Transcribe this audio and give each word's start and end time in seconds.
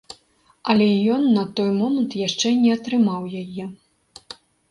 Але 0.73 0.85
ён 1.15 1.23
на 1.37 1.43
той 1.59 1.69
момант 1.81 2.17
яшчэ 2.27 2.47
не 2.63 2.71
атрымаў 2.77 3.27
яе. 3.43 3.63